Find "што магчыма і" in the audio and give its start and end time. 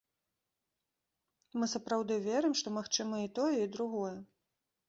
2.63-3.31